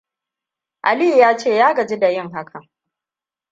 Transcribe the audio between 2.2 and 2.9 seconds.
hakan.